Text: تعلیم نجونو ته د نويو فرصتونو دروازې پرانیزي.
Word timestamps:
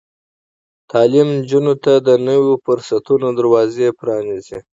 تعلیم 0.91 1.27
نجونو 1.37 1.73
ته 1.83 1.93
د 2.07 2.09
نويو 2.27 2.53
فرصتونو 2.65 3.27
دروازې 3.39 3.87
پرانیزي. 3.99 4.59